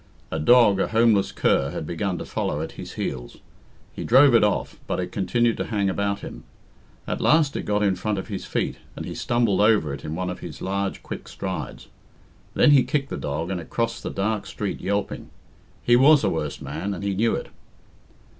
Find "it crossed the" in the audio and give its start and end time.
13.61-14.09